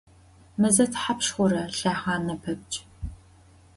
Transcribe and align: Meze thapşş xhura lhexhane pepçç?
Meze 0.59 0.85
thapşş 0.93 1.29
xhura 1.35 1.63
lhexhane 1.73 2.35
pepçç? 2.41 2.73